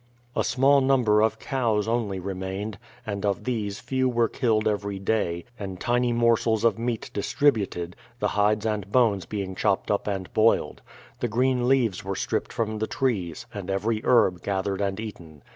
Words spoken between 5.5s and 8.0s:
and tiny morsels of meat distributed,